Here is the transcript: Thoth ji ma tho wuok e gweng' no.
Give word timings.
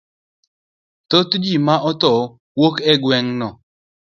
Thoth 1.09 1.33
ji 1.45 1.53
ma 1.65 1.75
tho 2.01 2.13
wuok 2.59 2.75
e 2.91 2.93
gweng' 3.03 3.31
no. 3.39 3.47